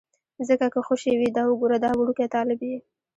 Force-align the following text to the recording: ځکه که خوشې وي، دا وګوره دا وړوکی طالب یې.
ځکه 0.47 0.65
که 0.73 0.79
خوشې 0.87 1.13
وي، 1.19 1.29
دا 1.37 1.43
وګوره 1.47 1.77
دا 1.85 1.91
وړوکی 1.97 2.27
طالب 2.35 2.59
یې. 2.69 2.77